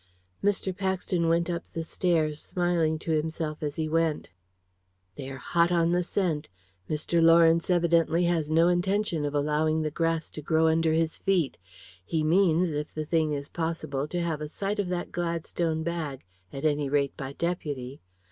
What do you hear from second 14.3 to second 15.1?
a sight of